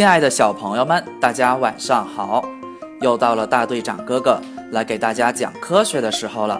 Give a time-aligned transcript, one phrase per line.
[0.00, 2.42] 亲爱的小朋友们，大家晚上好！
[3.02, 4.40] 又到了大队长哥哥
[4.70, 6.58] 来给大家讲科学的时候了。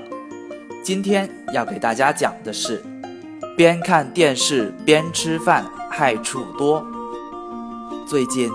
[0.84, 2.84] 今天要给大家讲的是，
[3.56, 6.84] 边看电视边吃饭害处多。
[8.06, 8.52] 最近，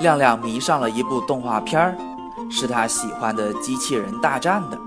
[0.00, 1.96] 亮亮迷上了一部动画片儿，
[2.50, 4.78] 是他喜欢的机器人大战的，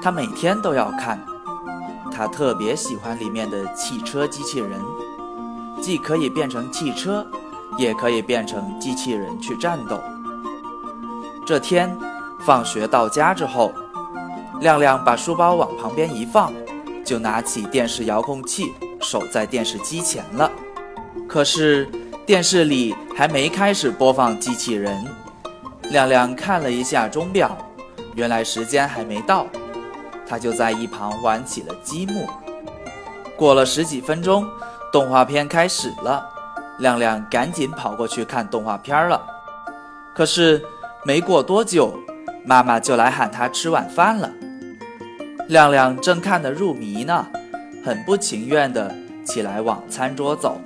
[0.00, 1.18] 他每天都要看。
[2.12, 4.80] 他特别喜欢里面的汽车机器人，
[5.82, 7.26] 既可以变成汽车。
[7.78, 9.98] 也可以变成机器人去战斗。
[11.46, 11.96] 这天，
[12.44, 13.72] 放学到家之后，
[14.60, 16.52] 亮亮把书包往旁边一放，
[17.02, 20.50] 就拿起电视遥控器，守在电视机前了。
[21.26, 21.88] 可是
[22.26, 25.06] 电视里还没开始播放机器人，
[25.84, 27.56] 亮亮看了一下钟表，
[28.14, 29.46] 原来时间还没到，
[30.28, 32.26] 他就在一旁玩起了积木。
[33.36, 34.46] 过了十几分钟，
[34.92, 36.37] 动画片开始了。
[36.78, 39.20] 亮亮赶紧跑过去看动画片了，
[40.14, 40.64] 可是
[41.04, 41.92] 没过多久，
[42.44, 44.30] 妈妈就来喊他吃晚饭了。
[45.48, 47.26] 亮亮正看得入迷呢，
[47.84, 50.60] 很不情愿地起来往餐桌走。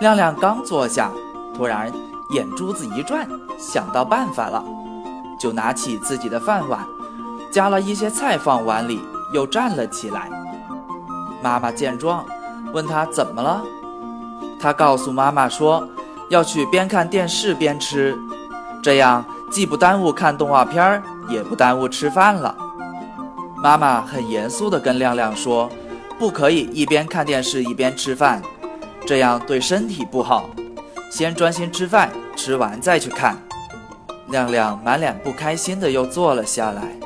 [0.00, 1.10] 亮亮刚坐下，
[1.56, 1.90] 突然
[2.30, 3.26] 眼珠子一转，
[3.58, 4.62] 想到办法了，
[5.40, 6.86] 就拿起自己的饭碗，
[7.50, 9.00] 夹了一些菜放碗里，
[9.32, 10.30] 又站了起来。
[11.42, 12.24] 妈妈见状，
[12.72, 13.64] 问他怎么了。
[14.64, 15.86] 他告诉妈妈说，
[16.30, 18.16] 要去边看电视边吃，
[18.82, 22.56] 这样既不耽误看动画片儿，也不耽误吃饭了。
[23.62, 25.68] 妈妈很严肃地跟亮亮说，
[26.18, 28.40] 不可以一边看电视一边吃饭，
[29.04, 30.48] 这样对身体不好。
[31.10, 33.36] 先专心吃饭，吃完再去看。
[34.28, 36.96] 亮亮满脸不开心的又坐了下来。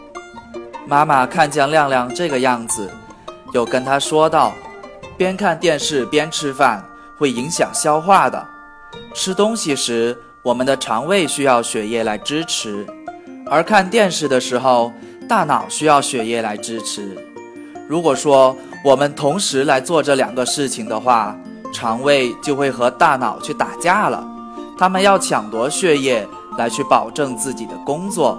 [0.86, 2.88] 妈妈看见亮亮这个样子，
[3.52, 4.52] 又跟他说道
[5.18, 6.84] ：“边看电视边吃饭。”
[7.18, 8.46] 会影响消化的。
[9.12, 12.86] 吃东西时，我们的肠胃需要血液来支持；
[13.50, 14.92] 而看电视的时候，
[15.28, 17.16] 大脑需要血液来支持。
[17.88, 21.36] 如果说我们同时来做这两个事情的话，
[21.72, 24.26] 肠胃就会和大脑去打架了。
[24.78, 28.38] 他们要抢夺血液来去保证自己的工作，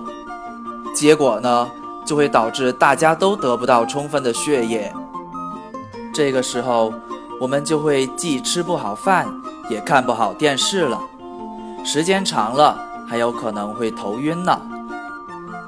[0.96, 1.70] 结果呢，
[2.06, 4.92] 就会导致大家都得不到充分的血液。
[6.14, 6.94] 这个时候。
[7.40, 9.28] 我们就会既吃不好饭，
[9.70, 11.00] 也看不好电视了。
[11.86, 12.78] 时间长了，
[13.08, 14.60] 还有可能会头晕呢。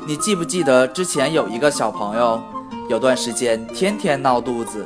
[0.05, 2.41] 你记不记得之前有一个小朋友，
[2.89, 4.85] 有段时间天天闹肚子，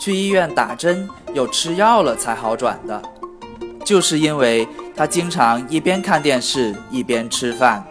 [0.00, 3.00] 去医院打针又吃药了才好转的，
[3.84, 7.86] 就是因为他经常一边看电视一边吃饭。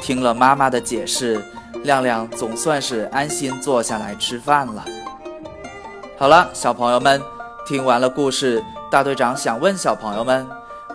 [0.00, 1.44] 听了妈妈的解释，
[1.82, 4.84] 亮亮总算是安心坐下来吃饭了。
[6.20, 7.22] 好了，小朋友们，
[7.64, 10.44] 听完了故事，大队长想问小朋友们：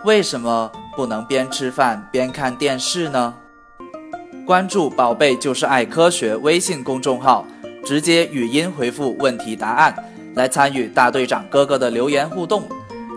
[0.04, 3.32] 为什么不能边吃饭边看电视呢？
[4.46, 7.46] 关注“宝贝就是爱科学”微信公众号，
[7.82, 9.96] 直接语音回复问题答案，
[10.34, 12.64] 来参与大队长哥哥的留言互动。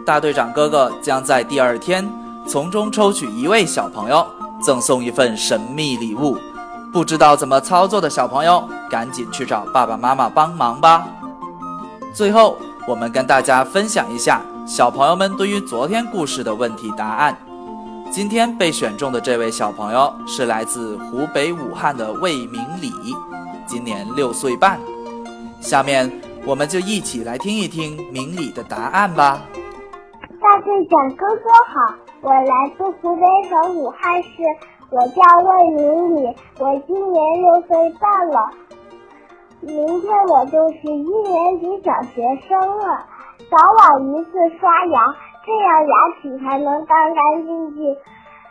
[0.05, 2.09] 大队长哥哥将在第二天
[2.47, 4.25] 从中抽取一位小朋友，
[4.63, 6.37] 赠送一份神秘礼物。
[6.93, 11.05] 不知道怎么操作的小朋友，赶紧去找爸爸妈妈帮忙吧。
[12.13, 12.57] 最后，
[12.87, 17.37] 我们跟大家分享一下小朋友们对于昨天故事的问题答案。
[18.09, 22.91] 今天被选中的这位小朋友是来自湖北武汉的魏明礼，
[23.65, 24.79] 今年六岁半。
[25.59, 26.09] 下面
[26.45, 29.41] 我们就一起来听一听明礼的答案吧。
[30.39, 34.29] 大队长哥哥好，我来自湖北省武汉市，
[34.89, 38.49] 我叫魏明礼，我今年六岁半了。
[39.59, 43.05] 明天我就是一年级小学生了，
[43.49, 47.95] 早晚一次刷牙，这样牙齿才能干干净净。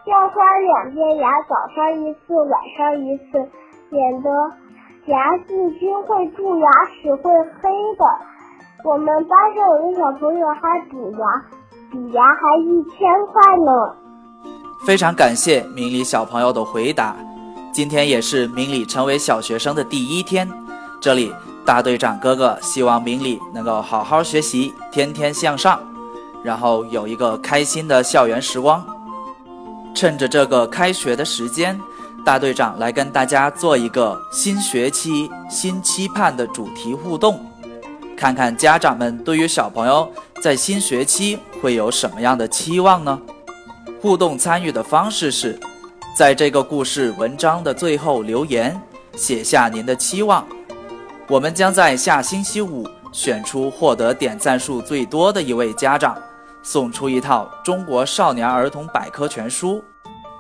[0.07, 3.49] 要刷两遍牙，早上一次，晚上一次，
[3.91, 4.31] 免得
[5.07, 7.33] 牙细菌会蛀牙齿会
[7.63, 8.05] 黑的。
[8.85, 11.45] 我们班上有个小朋友还补牙，
[11.93, 13.97] 补牙还一千块呢。
[14.85, 17.15] 非常感谢明理小朋友的回答。
[17.73, 20.49] 今天也是明理成为小学生的第一天。
[21.07, 21.33] 这里，
[21.65, 25.79] 大队长哥哥希望明理能够好好学习，天天向上，
[26.43, 28.85] 然后有一个开心的校园时光。
[29.95, 31.81] 趁着这个开学的时间，
[32.25, 37.39] 大队长来跟大家做一个新学期新期盼的主题互动，
[38.17, 40.11] 看看家长们对于小朋友
[40.43, 43.17] 在新学期会有什么样的期望呢？
[44.01, 45.57] 互动参与的方式是，
[46.19, 48.77] 在这个故事文章的最后留言，
[49.15, 50.45] 写下您的期望。
[51.29, 56.17] 我们将在下星期五选出获得点赞数最多的一位家长，
[56.63, 59.79] 送出一套《中国少年儿童百科全书》。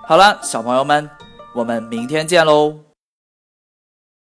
[0.06, 1.10] 好了，小朋友们，
[1.52, 2.85] 我们明天见喽！